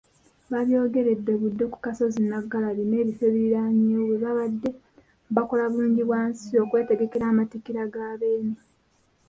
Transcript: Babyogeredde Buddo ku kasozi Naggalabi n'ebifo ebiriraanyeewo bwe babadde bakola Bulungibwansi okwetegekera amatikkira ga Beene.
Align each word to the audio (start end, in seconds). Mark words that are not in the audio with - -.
Babyogeredde 0.51 1.31
Buddo 1.41 1.65
ku 1.73 1.77
kasozi 1.85 2.19
Naggalabi 2.23 2.83
n'ebifo 2.85 3.23
ebiriraanyeewo 3.29 4.03
bwe 4.09 4.19
babadde 4.23 4.69
bakola 5.35 5.63
Bulungibwansi 5.71 6.49
okwetegekera 6.63 7.25
amatikkira 7.31 7.83
ga 7.93 8.07
Beene. 8.19 8.55